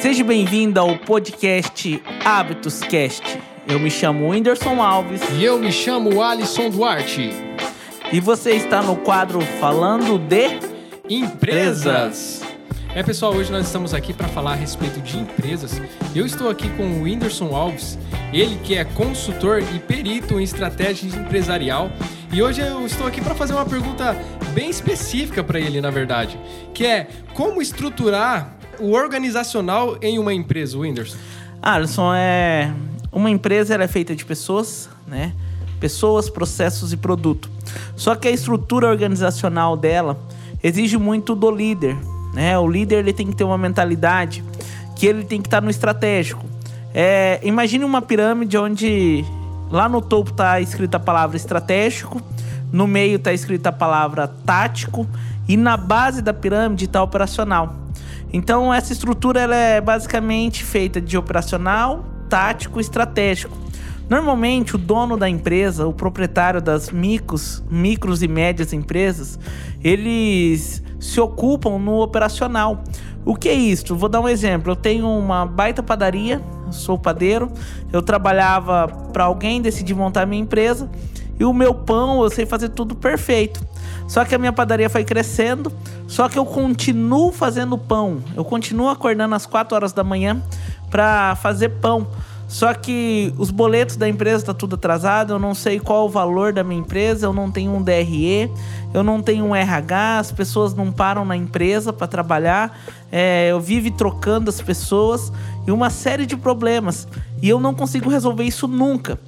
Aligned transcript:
Seja 0.00 0.22
bem-vindo 0.22 0.78
ao 0.78 0.96
podcast 0.96 2.00
Hábitos 2.24 2.80
Cast. 2.80 3.40
Eu 3.66 3.80
me 3.80 3.90
chamo 3.90 4.30
Whindersson 4.30 4.80
Alves 4.80 5.20
E 5.36 5.44
eu 5.44 5.58
me 5.58 5.72
chamo 5.72 6.22
Alisson 6.22 6.70
Duarte. 6.70 7.30
e 8.12 8.20
você 8.20 8.52
está 8.52 8.80
no 8.80 8.96
quadro 8.96 9.40
Falando 9.60 10.16
de 10.18 10.58
Empresas. 11.08 12.42
É, 12.94 13.02
pessoal, 13.02 13.34
hoje 13.34 13.50
nós 13.50 13.66
estamos 13.66 13.92
aqui 13.92 14.12
para 14.12 14.28
falar 14.28 14.52
a 14.52 14.54
respeito 14.54 15.00
de 15.00 15.18
empresas. 15.18 15.82
Eu 16.14 16.24
estou 16.24 16.48
aqui 16.48 16.68
com 16.70 16.84
o 16.84 17.02
Whindersson 17.02 17.54
Alves, 17.54 17.98
ele 18.32 18.56
que 18.62 18.76
é 18.76 18.84
consultor 18.84 19.62
e 19.74 19.78
perito 19.80 20.38
em 20.38 20.44
estratégia 20.44 21.08
empresarial. 21.08 21.90
E 22.32 22.40
hoje 22.40 22.60
eu 22.60 22.86
estou 22.86 23.06
aqui 23.06 23.20
para 23.20 23.34
fazer 23.34 23.52
uma 23.52 23.66
pergunta 23.66 24.16
bem 24.54 24.70
específica 24.70 25.42
para 25.42 25.58
ele, 25.58 25.80
na 25.80 25.90
verdade, 25.90 26.38
que 26.72 26.86
é 26.86 27.08
como 27.34 27.60
estruturar 27.60 28.57
o 28.80 28.92
organizacional 28.92 29.96
em 30.00 30.18
uma 30.18 30.32
empresa, 30.32 30.78
Whindersson? 30.78 31.16
Alisson, 31.60 32.12
é 32.14 32.72
uma 33.12 33.30
empresa 33.30 33.74
é 33.74 33.88
feita 33.88 34.14
de 34.14 34.24
pessoas, 34.24 34.88
né? 35.06 35.32
Pessoas, 35.80 36.28
processos 36.28 36.92
e 36.92 36.96
produto. 36.96 37.50
Só 37.96 38.14
que 38.14 38.28
a 38.28 38.30
estrutura 38.30 38.88
organizacional 38.88 39.76
dela 39.76 40.18
exige 40.62 40.96
muito 40.96 41.34
do 41.34 41.50
líder, 41.50 41.96
né? 42.34 42.58
O 42.58 42.68
líder 42.68 42.98
ele 42.98 43.12
tem 43.12 43.26
que 43.26 43.36
ter 43.36 43.44
uma 43.44 43.58
mentalidade 43.58 44.42
que 44.96 45.06
ele 45.06 45.24
tem 45.24 45.40
que 45.40 45.46
estar 45.46 45.60
no 45.60 45.70
estratégico. 45.70 46.44
É, 46.92 47.40
imagine 47.42 47.84
uma 47.84 48.02
pirâmide 48.02 48.56
onde 48.56 49.24
lá 49.70 49.88
no 49.88 50.00
topo 50.00 50.30
está 50.30 50.60
escrita 50.60 50.96
a 50.96 51.00
palavra 51.00 51.36
estratégico, 51.36 52.20
no 52.72 52.86
meio 52.86 53.16
está 53.16 53.32
escrita 53.32 53.68
a 53.68 53.72
palavra 53.72 54.26
tático 54.26 55.06
e 55.48 55.56
na 55.56 55.76
base 55.76 56.20
da 56.20 56.34
pirâmide 56.34 56.86
está 56.86 57.02
operacional. 57.02 57.74
Então 58.32 58.72
essa 58.72 58.92
estrutura 58.92 59.40
ela 59.40 59.56
é 59.56 59.80
basicamente 59.80 60.62
feita 60.64 61.00
de 61.00 61.16
operacional, 61.16 62.04
tático 62.28 62.78
e 62.78 62.82
estratégico. 62.82 63.56
Normalmente 64.08 64.74
o 64.74 64.78
dono 64.78 65.16
da 65.16 65.28
empresa, 65.28 65.86
o 65.86 65.92
proprietário 65.92 66.62
das 66.62 66.90
micros, 66.90 67.62
micros 67.70 68.22
e 68.22 68.28
médias 68.28 68.72
empresas, 68.72 69.38
eles 69.84 70.82
se 70.98 71.20
ocupam 71.20 71.78
no 71.78 72.00
operacional. 72.00 72.82
O 73.24 73.36
que 73.36 73.48
é 73.48 73.54
isso? 73.54 73.94
Vou 73.94 74.08
dar 74.08 74.20
um 74.20 74.28
exemplo. 74.28 74.72
Eu 74.72 74.76
tenho 74.76 75.06
uma 75.06 75.44
baita 75.44 75.82
padaria, 75.82 76.40
sou 76.70 76.98
padeiro. 76.98 77.50
Eu 77.92 78.00
trabalhava 78.00 78.88
para 79.12 79.24
alguém, 79.24 79.60
decidi 79.60 79.94
montar 79.94 80.26
minha 80.26 80.40
empresa 80.40 80.90
e 81.38 81.44
o 81.44 81.52
meu 81.52 81.74
pão 81.74 82.22
eu 82.22 82.30
sei 82.30 82.46
fazer 82.46 82.70
tudo 82.70 82.94
perfeito. 82.94 83.60
Só 84.06 84.24
que 84.24 84.34
a 84.34 84.38
minha 84.38 84.52
padaria 84.52 84.88
foi 84.88 85.04
crescendo, 85.04 85.72
só 86.06 86.28
que 86.28 86.38
eu 86.38 86.46
continuo 86.46 87.32
fazendo 87.32 87.76
pão. 87.76 88.22
Eu 88.36 88.44
continuo 88.44 88.88
acordando 88.88 89.34
às 89.34 89.46
4 89.46 89.74
horas 89.74 89.92
da 89.92 90.02
manhã 90.02 90.42
para 90.90 91.36
fazer 91.36 91.68
pão. 91.68 92.06
Só 92.48 92.72
que 92.72 93.32
os 93.36 93.50
boletos 93.50 93.96
da 93.96 94.08
empresa 94.08 94.46
tá 94.46 94.54
tudo 94.54 94.76
atrasado, 94.76 95.34
eu 95.34 95.38
não 95.38 95.54
sei 95.54 95.78
qual 95.78 96.06
o 96.06 96.08
valor 96.08 96.50
da 96.50 96.64
minha 96.64 96.80
empresa, 96.80 97.26
eu 97.26 97.32
não 97.32 97.50
tenho 97.50 97.72
um 97.74 97.82
DRE, 97.82 98.50
eu 98.94 99.02
não 99.04 99.20
tenho 99.20 99.44
um 99.44 99.54
RH, 99.54 100.18
as 100.18 100.32
pessoas 100.32 100.72
não 100.72 100.90
param 100.90 101.26
na 101.26 101.36
empresa 101.36 101.92
para 101.92 102.06
trabalhar, 102.06 102.80
é, 103.12 103.48
eu 103.50 103.60
vivo 103.60 103.90
trocando 103.90 104.48
as 104.48 104.62
pessoas 104.62 105.30
e 105.66 105.70
uma 105.70 105.90
série 105.90 106.24
de 106.24 106.38
problemas. 106.38 107.06
E 107.42 107.50
eu 107.50 107.60
não 107.60 107.74
consigo 107.74 108.08
resolver 108.08 108.44
isso 108.44 108.66
nunca. 108.66 109.20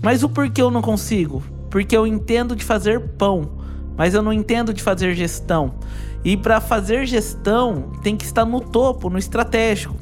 Mas 0.00 0.22
o 0.22 0.28
porquê 0.28 0.62
eu 0.62 0.70
não 0.70 0.80
consigo? 0.80 1.42
Porque 1.68 1.96
eu 1.96 2.06
entendo 2.06 2.54
de 2.54 2.64
fazer 2.64 3.00
pão, 3.18 3.57
mas 3.98 4.14
eu 4.14 4.22
não 4.22 4.32
entendo 4.32 4.72
de 4.72 4.82
fazer 4.82 5.12
gestão. 5.14 5.74
E 6.24 6.36
para 6.36 6.60
fazer 6.60 7.04
gestão 7.04 7.90
tem 8.02 8.16
que 8.16 8.24
estar 8.24 8.44
no 8.44 8.60
topo, 8.60 9.10
no 9.10 9.18
estratégico. 9.18 9.96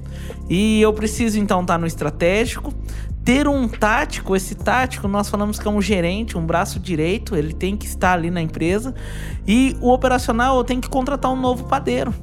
E 0.48 0.80
eu 0.80 0.92
preciso 0.92 1.38
então 1.38 1.62
estar 1.62 1.78
no 1.78 1.86
estratégico, 1.86 2.72
ter 3.24 3.48
um 3.48 3.66
tático. 3.66 4.36
Esse 4.36 4.54
tático 4.54 5.08
nós 5.08 5.28
falamos 5.30 5.58
que 5.58 5.66
é 5.66 5.70
um 5.70 5.80
gerente, 5.80 6.36
um 6.36 6.44
braço 6.44 6.78
direito, 6.78 7.34
ele 7.34 7.52
tem 7.52 7.76
que 7.76 7.86
estar 7.86 8.12
ali 8.12 8.30
na 8.30 8.42
empresa. 8.42 8.94
E 9.46 9.76
o 9.80 9.90
operacional 9.90 10.56
eu 10.58 10.64
tenho 10.64 10.80
que 10.80 10.88
contratar 10.88 11.32
um 11.32 11.40
novo 11.40 11.64
padeiro, 11.64 12.14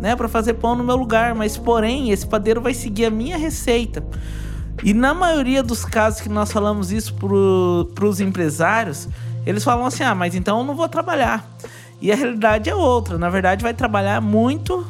né, 0.00 0.16
para 0.16 0.28
fazer 0.28 0.54
pão 0.54 0.74
no 0.74 0.82
meu 0.82 0.96
lugar. 0.96 1.34
Mas 1.34 1.56
porém 1.56 2.10
esse 2.10 2.26
padeiro 2.26 2.60
vai 2.60 2.74
seguir 2.74 3.06
a 3.06 3.10
minha 3.10 3.36
receita. 3.36 4.04
E 4.82 4.94
na 4.94 5.12
maioria 5.12 5.62
dos 5.62 5.84
casos 5.84 6.20
que 6.20 6.28
nós 6.28 6.50
falamos 6.50 6.90
isso 6.90 7.14
para 7.14 8.06
os 8.06 8.20
empresários, 8.20 9.08
eles 9.46 9.64
falam 9.64 9.86
assim: 9.86 10.02
ah, 10.02 10.14
mas 10.14 10.34
então 10.34 10.58
eu 10.58 10.64
não 10.64 10.74
vou 10.74 10.88
trabalhar. 10.88 11.48
E 12.00 12.10
a 12.10 12.14
realidade 12.14 12.70
é 12.70 12.74
outra. 12.74 13.18
Na 13.18 13.28
verdade, 13.28 13.62
vai 13.62 13.74
trabalhar 13.74 14.20
muito 14.20 14.86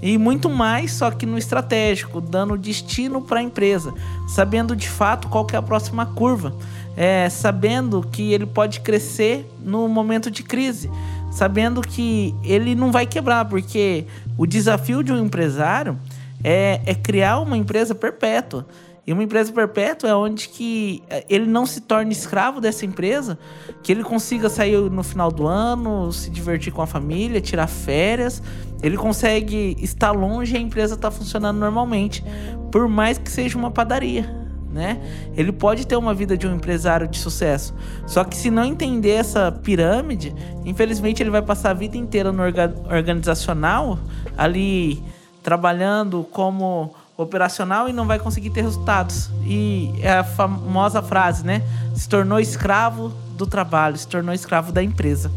e 0.00 0.18
muito 0.18 0.50
mais, 0.50 0.92
só 0.92 1.12
que 1.12 1.24
no 1.24 1.38
estratégico, 1.38 2.20
dando 2.20 2.58
destino 2.58 3.22
para 3.22 3.38
a 3.38 3.42
empresa, 3.42 3.94
sabendo 4.28 4.74
de 4.74 4.88
fato 4.88 5.28
qual 5.28 5.46
é 5.52 5.56
a 5.56 5.62
próxima 5.62 6.04
curva, 6.04 6.52
é, 6.96 7.28
sabendo 7.28 8.02
que 8.10 8.32
ele 8.32 8.44
pode 8.44 8.80
crescer 8.80 9.48
no 9.60 9.86
momento 9.86 10.28
de 10.28 10.42
crise, 10.42 10.90
sabendo 11.30 11.80
que 11.80 12.34
ele 12.42 12.74
não 12.74 12.90
vai 12.90 13.06
quebrar, 13.06 13.44
porque 13.44 14.04
o 14.36 14.44
desafio 14.44 15.04
de 15.04 15.12
um 15.12 15.24
empresário 15.24 15.96
é, 16.42 16.80
é 16.84 16.94
criar 16.94 17.38
uma 17.38 17.56
empresa 17.56 17.94
perpétua. 17.94 18.66
E 19.04 19.12
uma 19.12 19.24
empresa 19.24 19.52
perpétua 19.52 20.10
é 20.10 20.14
onde 20.14 20.48
que 20.48 21.02
ele 21.28 21.46
não 21.46 21.66
se 21.66 21.80
torne 21.80 22.12
escravo 22.12 22.60
dessa 22.60 22.86
empresa, 22.86 23.36
que 23.82 23.90
ele 23.90 24.04
consiga 24.04 24.48
sair 24.48 24.78
no 24.78 25.02
final 25.02 25.32
do 25.32 25.46
ano, 25.46 26.12
se 26.12 26.30
divertir 26.30 26.72
com 26.72 26.82
a 26.82 26.86
família, 26.86 27.40
tirar 27.40 27.66
férias. 27.66 28.40
Ele 28.80 28.96
consegue 28.96 29.76
estar 29.80 30.12
longe 30.12 30.54
e 30.54 30.56
a 30.56 30.60
empresa 30.60 30.94
está 30.94 31.10
funcionando 31.10 31.58
normalmente, 31.58 32.22
por 32.70 32.86
mais 32.86 33.18
que 33.18 33.28
seja 33.28 33.58
uma 33.58 33.72
padaria. 33.72 34.40
Né? 34.72 35.02
Ele 35.36 35.50
pode 35.50 35.84
ter 35.86 35.96
uma 35.96 36.14
vida 36.14 36.36
de 36.36 36.46
um 36.46 36.54
empresário 36.54 37.08
de 37.08 37.18
sucesso. 37.18 37.74
Só 38.06 38.22
que 38.22 38.36
se 38.36 38.50
não 38.50 38.64
entender 38.64 39.10
essa 39.10 39.50
pirâmide, 39.50 40.32
infelizmente 40.64 41.22
ele 41.22 41.28
vai 41.28 41.42
passar 41.42 41.70
a 41.70 41.74
vida 41.74 41.96
inteira 41.96 42.32
no 42.32 42.40
orga 42.42 42.72
organizacional, 42.88 43.98
ali 44.38 45.02
trabalhando 45.42 46.24
como 46.30 46.94
operacional 47.22 47.88
e 47.88 47.92
não 47.92 48.06
vai 48.06 48.18
conseguir 48.18 48.50
ter 48.50 48.62
resultados. 48.62 49.30
E 49.44 49.92
é 50.00 50.12
a 50.12 50.24
famosa 50.24 51.02
frase, 51.02 51.44
né? 51.44 51.62
Se 51.94 52.08
tornou 52.08 52.38
escravo 52.40 53.12
do 53.36 53.46
trabalho, 53.46 53.96
se 53.96 54.06
tornou 54.06 54.34
escravo 54.34 54.72
da 54.72 54.82
empresa. 54.82 55.30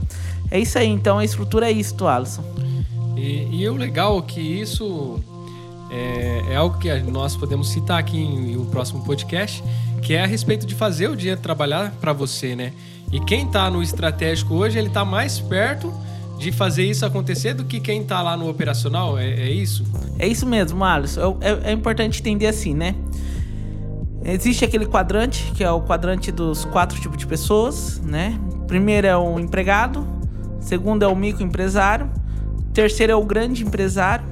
É 0.51 0.59
isso 0.59 0.77
aí, 0.77 0.87
então 0.87 1.17
a 1.17 1.25
estrutura 1.25 1.69
é 1.69 1.71
isso, 1.71 2.05
Alisson. 2.07 2.43
E, 3.15 3.61
e 3.61 3.69
o 3.69 3.75
legal 3.75 4.19
é 4.19 4.21
que 4.21 4.41
isso 4.41 5.19
é, 5.89 6.43
é, 6.49 6.55
algo 6.55 6.77
que 6.77 6.91
nós 7.03 7.35
podemos 7.35 7.69
citar 7.69 7.99
aqui 7.99 8.17
em, 8.17 8.57
um 8.57 8.65
próximo 8.65 9.03
podcast, 9.03 9.63
que 10.01 10.13
é 10.13 10.23
a 10.23 10.27
respeito 10.27 10.65
de 10.65 10.75
fazer 10.75 11.09
o 11.09 11.15
dinheiro 11.15 11.39
trabalhar 11.41 11.91
para 12.01 12.13
você, 12.13 12.55
né? 12.55 12.73
E 13.11 13.19
quem 13.19 13.45
está 13.45 13.69
no 13.69 13.81
estratégico 13.81 14.55
hoje, 14.55 14.77
ele 14.77 14.87
está 14.87 15.05
mais 15.05 15.39
perto 15.39 15.93
de 16.37 16.51
fazer 16.51 16.83
isso 16.83 17.05
acontecer 17.05 17.53
do 17.53 17.65
que 17.65 17.79
quem 17.79 18.03
tá 18.03 18.21
lá 18.21 18.35
no 18.35 18.49
operacional? 18.49 19.17
É, 19.17 19.29
é 19.29 19.49
isso? 19.49 19.85
É 20.19 20.27
isso 20.27 20.45
mesmo, 20.45 20.83
Alisson. 20.83 21.37
É, 21.41 21.49
é, 21.49 21.59
é, 21.65 21.71
importante 21.71 22.19
entender 22.19 22.47
assim, 22.47 22.73
né? 22.73 22.95
Existe 24.23 24.65
aquele 24.65 24.85
quadrante, 24.85 25.51
que 25.55 25.63
é 25.63 25.69
o 25.69 25.81
quadrante 25.81 26.31
dos 26.31 26.65
quatro 26.65 26.99
tipos 26.99 27.17
de 27.17 27.27
pessoas, 27.27 28.01
né? 28.01 28.39
Primeiro 28.67 29.05
é 29.05 29.15
o 29.15 29.39
empregado, 29.39 30.05
segundo 30.59 31.03
é 31.03 31.07
o 31.07 31.15
microempresário, 31.15 32.09
terceiro 32.73 33.13
é 33.13 33.15
o 33.15 33.23
grande 33.23 33.63
empresário 33.63 34.25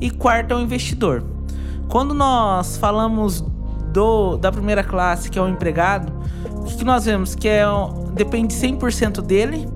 e 0.00 0.10
quarto 0.10 0.52
é 0.52 0.56
o 0.56 0.60
investidor. 0.60 1.24
Quando 1.88 2.14
nós 2.14 2.76
falamos 2.76 3.44
do, 3.92 4.36
da 4.36 4.50
primeira 4.50 4.82
classe, 4.82 5.30
que 5.30 5.38
é 5.38 5.42
o 5.42 5.48
empregado, 5.48 6.12
o 6.50 6.64
que, 6.64 6.76
que 6.76 6.84
nós 6.84 7.04
vemos? 7.04 7.34
Que 7.34 7.48
é, 7.48 7.64
depende 8.14 8.54
100% 8.54 9.20
dele, 9.20 9.68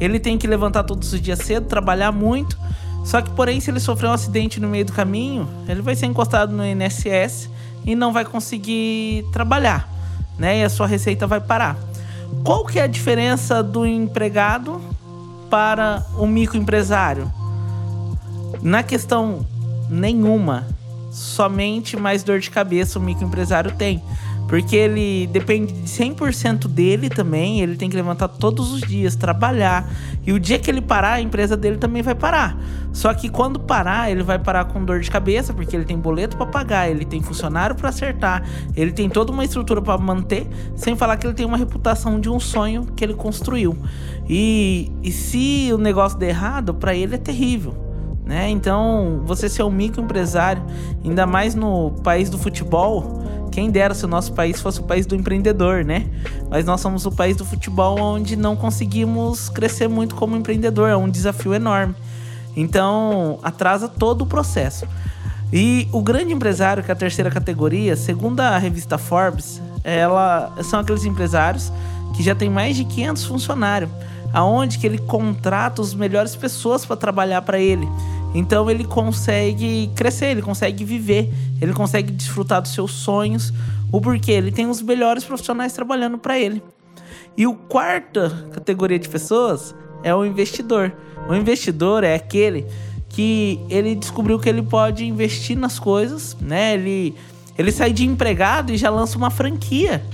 ele 0.00 0.18
tem 0.18 0.36
que 0.36 0.46
levantar 0.46 0.84
todos 0.84 1.12
os 1.12 1.20
dias 1.20 1.38
cedo, 1.40 1.66
trabalhar 1.66 2.12
muito. 2.12 2.58
Só 3.04 3.20
que, 3.20 3.30
porém, 3.30 3.60
se 3.60 3.70
ele 3.70 3.80
sofrer 3.80 4.08
um 4.08 4.12
acidente 4.12 4.60
no 4.60 4.68
meio 4.68 4.84
do 4.84 4.92
caminho, 4.92 5.48
ele 5.68 5.82
vai 5.82 5.94
ser 5.94 6.06
encostado 6.06 6.52
no 6.52 6.64
INSS 6.64 7.50
e 7.84 7.94
não 7.94 8.12
vai 8.12 8.24
conseguir 8.24 9.24
trabalhar, 9.30 9.88
né? 10.38 10.60
E 10.60 10.64
a 10.64 10.70
sua 10.70 10.86
receita 10.86 11.26
vai 11.26 11.40
parar. 11.40 11.76
Qual 12.42 12.64
que 12.64 12.78
é 12.78 12.82
a 12.82 12.86
diferença 12.86 13.62
do 13.62 13.86
empregado 13.86 14.80
para 15.50 16.04
o 16.16 16.26
microempresário? 16.26 17.30
Na 18.62 18.82
questão 18.82 19.46
nenhuma, 19.90 20.66
somente 21.10 21.96
mais 21.96 22.22
dor 22.22 22.40
de 22.40 22.50
cabeça 22.50 22.98
o 22.98 23.02
microempresário 23.02 23.72
tem. 23.72 24.02
Porque 24.54 24.76
ele 24.76 25.26
depende 25.26 25.72
de 25.72 25.88
100% 25.88 26.68
dele 26.68 27.10
também, 27.10 27.60
ele 27.60 27.74
tem 27.74 27.90
que 27.90 27.96
levantar 27.96 28.28
todos 28.28 28.72
os 28.72 28.82
dias, 28.82 29.16
trabalhar. 29.16 29.90
E 30.24 30.32
o 30.32 30.38
dia 30.38 30.60
que 30.60 30.70
ele 30.70 30.80
parar, 30.80 31.14
a 31.14 31.20
empresa 31.20 31.56
dele 31.56 31.76
também 31.76 32.02
vai 32.02 32.14
parar. 32.14 32.56
Só 32.92 33.12
que 33.12 33.28
quando 33.28 33.58
parar, 33.58 34.12
ele 34.12 34.22
vai 34.22 34.38
parar 34.38 34.66
com 34.66 34.84
dor 34.84 35.00
de 35.00 35.10
cabeça, 35.10 35.52
porque 35.52 35.74
ele 35.74 35.84
tem 35.84 35.98
boleto 35.98 36.36
para 36.36 36.46
pagar, 36.46 36.88
ele 36.88 37.04
tem 37.04 37.20
funcionário 37.20 37.74
para 37.74 37.88
acertar, 37.88 38.48
ele 38.76 38.92
tem 38.92 39.10
toda 39.10 39.32
uma 39.32 39.44
estrutura 39.44 39.82
para 39.82 39.98
manter, 39.98 40.46
sem 40.76 40.94
falar 40.94 41.16
que 41.16 41.26
ele 41.26 41.34
tem 41.34 41.44
uma 41.44 41.56
reputação 41.56 42.20
de 42.20 42.30
um 42.30 42.38
sonho 42.38 42.86
que 42.94 43.02
ele 43.02 43.14
construiu. 43.14 43.76
E, 44.28 44.92
e 45.02 45.10
se 45.10 45.72
o 45.72 45.78
negócio 45.78 46.16
der 46.16 46.28
errado, 46.28 46.72
para 46.72 46.94
ele 46.94 47.16
é 47.16 47.18
terrível 47.18 47.82
né? 48.24 48.48
Então, 48.48 49.20
você 49.24 49.48
ser 49.48 49.62
um 49.64 49.70
microempresário, 49.70 50.62
ainda 51.04 51.26
mais 51.26 51.54
no 51.54 51.90
país 52.02 52.30
do 52.30 52.38
futebol, 52.38 53.22
quem 53.54 53.70
dera 53.70 53.94
se 53.94 54.04
o 54.04 54.08
nosso 54.08 54.32
país 54.32 54.60
fosse 54.60 54.80
o 54.80 54.82
país 54.82 55.06
do 55.06 55.14
empreendedor, 55.14 55.84
né? 55.84 56.06
Mas 56.50 56.64
nós 56.64 56.80
somos 56.80 57.06
o 57.06 57.12
país 57.12 57.36
do 57.36 57.44
futebol 57.44 57.96
onde 58.00 58.34
não 58.34 58.56
conseguimos 58.56 59.48
crescer 59.48 59.88
muito 59.88 60.16
como 60.16 60.36
empreendedor, 60.36 60.90
é 60.90 60.96
um 60.96 61.08
desafio 61.08 61.54
enorme. 61.54 61.94
Então, 62.56 63.38
atrasa 63.44 63.88
todo 63.88 64.22
o 64.22 64.26
processo. 64.26 64.88
E 65.52 65.88
o 65.92 66.02
grande 66.02 66.32
empresário, 66.32 66.82
que 66.82 66.90
é 66.90 66.94
a 66.94 66.96
terceira 66.96 67.30
categoria, 67.30 67.94
segundo 67.94 68.40
a 68.40 68.58
revista 68.58 68.98
Forbes, 68.98 69.62
ela 69.84 70.52
são 70.64 70.80
aqueles 70.80 71.04
empresários 71.04 71.72
que 72.16 72.24
já 72.24 72.34
tem 72.34 72.50
mais 72.50 72.74
de 72.74 72.84
500 72.84 73.24
funcionários, 73.24 73.90
aonde 74.32 74.78
que 74.78 74.86
ele 74.86 74.98
contrata 74.98 75.80
as 75.80 75.94
melhores 75.94 76.34
pessoas 76.34 76.84
para 76.84 76.96
trabalhar 76.96 77.42
para 77.42 77.60
ele. 77.60 77.88
Então 78.34 78.68
ele 78.68 78.84
consegue 78.84 79.90
crescer, 79.94 80.26
ele 80.26 80.42
consegue 80.42 80.84
viver, 80.84 81.32
ele 81.60 81.72
consegue 81.72 82.10
desfrutar 82.10 82.60
dos 82.60 82.74
seus 82.74 82.90
sonhos, 82.90 83.52
o 83.92 84.00
porquê 84.00 84.32
ele 84.32 84.50
tem 84.50 84.66
os 84.66 84.82
melhores 84.82 85.22
profissionais 85.24 85.72
trabalhando 85.72 86.18
para 86.18 86.36
ele. 86.38 86.60
E 87.36 87.46
o 87.46 87.54
quarta 87.54 88.48
categoria 88.52 88.98
de 88.98 89.08
pessoas 89.08 89.74
é 90.02 90.12
o 90.14 90.24
investidor. 90.24 90.92
O 91.28 91.34
investidor 91.34 92.02
é 92.02 92.14
aquele 92.14 92.66
que 93.08 93.60
ele 93.70 93.94
descobriu 93.94 94.38
que 94.40 94.48
ele 94.48 94.62
pode 94.62 95.04
investir 95.04 95.56
nas 95.56 95.78
coisas, 95.78 96.36
né? 96.40 96.74
Ele 96.74 97.14
ele 97.56 97.70
sai 97.70 97.92
de 97.92 98.04
empregado 98.04 98.72
e 98.72 98.76
já 98.76 98.90
lança 98.90 99.16
uma 99.16 99.30
franquia. 99.30 100.04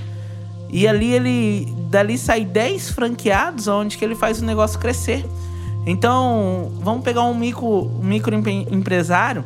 E 0.69 0.87
ali 0.87 1.12
ele 1.12 1.67
dali 1.88 2.19
sai 2.19 2.44
10 2.44 2.90
franqueados 2.90 3.67
onde 3.67 3.96
que 3.96 4.05
ele 4.05 4.14
faz 4.14 4.43
o 4.43 4.44
negócio 4.44 4.78
crescer. 4.78 5.25
Então, 5.87 6.73
vamos 6.81 7.03
pegar 7.03 7.23
um 7.25 7.35
micro, 7.35 7.87
um 7.87 8.05
micro 8.05 8.35
empresário, 8.35 9.44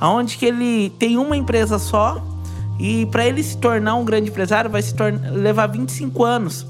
onde 0.00 0.36
que 0.36 0.46
ele 0.46 0.90
tem 0.98 1.16
uma 1.16 1.36
empresa 1.36 1.78
só 1.78 2.22
e 2.78 3.06
para 3.06 3.26
ele 3.26 3.42
se 3.42 3.56
tornar 3.56 3.94
um 3.94 4.04
grande 4.04 4.30
empresário 4.30 4.70
vai 4.70 4.82
se 4.82 4.94
levar 5.32 5.66
25 5.68 6.24
anos. 6.24 6.66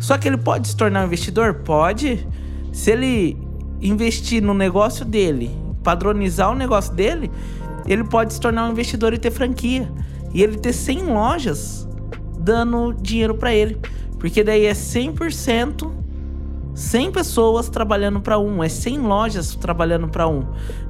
Só 0.00 0.16
que 0.16 0.28
ele 0.28 0.36
pode 0.36 0.68
se 0.68 0.76
tornar 0.76 1.02
um 1.02 1.06
investidor? 1.06 1.54
Pode. 1.54 2.26
Se 2.72 2.92
ele 2.92 3.36
investir 3.80 4.42
no 4.42 4.54
negócio 4.54 5.04
dele, 5.04 5.50
padronizar 5.82 6.50
o 6.52 6.54
negócio 6.54 6.92
dele, 6.94 7.30
ele 7.86 8.04
pode 8.04 8.34
se 8.34 8.40
tornar 8.40 8.68
um 8.68 8.72
investidor 8.72 9.12
e 9.12 9.18
ter 9.18 9.30
franquia. 9.30 9.90
E 10.32 10.42
ele 10.42 10.58
ter 10.58 10.72
100 10.72 11.04
lojas 11.04 11.88
dando 12.38 12.92
dinheiro 12.92 13.34
para 13.34 13.52
ele. 13.52 13.78
Porque 14.18 14.44
daí 14.44 14.66
é 14.66 14.72
100% 14.72 15.90
100 16.78 17.10
pessoas 17.10 17.68
trabalhando 17.68 18.20
para 18.20 18.38
um, 18.38 18.62
é 18.62 18.68
100 18.68 18.98
lojas 19.00 19.52
trabalhando 19.56 20.06
para 20.06 20.28
um. 20.28 20.44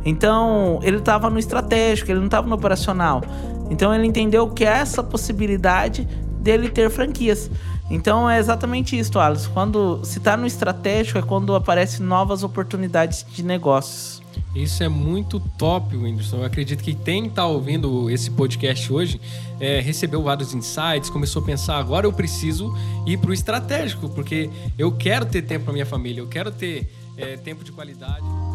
Então, 0.04 0.80
ele 0.82 0.98
estava 0.98 1.30
no 1.30 1.38
estratégico, 1.38 2.10
ele 2.10 2.18
não 2.18 2.26
estava 2.26 2.46
no 2.46 2.54
operacional. 2.54 3.22
Então, 3.70 3.94
ele 3.94 4.06
entendeu 4.06 4.50
que 4.50 4.66
é 4.66 4.68
essa 4.68 5.02
possibilidade 5.02 6.06
dele 6.40 6.68
ter 6.68 6.90
franquias. 6.90 7.50
Então, 7.90 8.28
é 8.28 8.38
exatamente 8.38 8.98
isso, 8.98 9.18
Alisson. 9.18 9.50
Quando 9.54 10.04
se 10.04 10.18
está 10.18 10.36
no 10.36 10.46
estratégico 10.46 11.20
é 11.20 11.22
quando 11.22 11.54
aparecem 11.54 12.04
novas 12.04 12.44
oportunidades 12.44 13.24
de 13.26 13.42
negócios. 13.42 14.20
Isso 14.54 14.82
é 14.82 14.88
muito 14.88 15.38
top, 15.58 15.96
Whindersson. 15.96 16.38
Eu 16.38 16.44
acredito 16.44 16.82
que 16.82 16.94
quem 16.94 17.26
está 17.26 17.46
ouvindo 17.46 18.10
esse 18.10 18.30
podcast 18.30 18.92
hoje 18.92 19.20
é, 19.60 19.80
recebeu 19.80 20.22
vários 20.22 20.54
insights, 20.54 21.10
começou 21.10 21.42
a 21.42 21.44
pensar: 21.44 21.78
agora 21.78 22.06
eu 22.06 22.12
preciso 22.12 22.74
ir 23.06 23.18
para 23.18 23.30
o 23.30 23.32
estratégico, 23.32 24.08
porque 24.08 24.50
eu 24.78 24.90
quero 24.92 25.26
ter 25.26 25.42
tempo 25.42 25.64
para 25.64 25.72
minha 25.72 25.86
família, 25.86 26.20
eu 26.20 26.28
quero 26.28 26.50
ter 26.50 26.88
é, 27.16 27.36
tempo 27.36 27.62
de 27.62 27.72
qualidade. 27.72 28.47